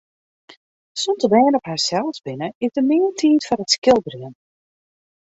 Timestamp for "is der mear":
2.65-3.11